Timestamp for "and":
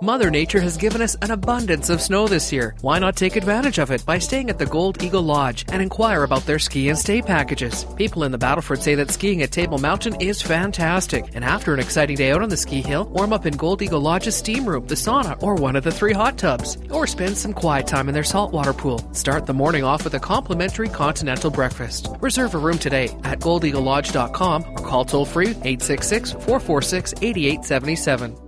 5.72-5.82, 6.88-6.96, 11.34-11.44